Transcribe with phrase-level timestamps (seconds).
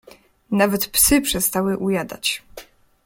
[0.51, 2.43] "Nawet psy przestały ujadać."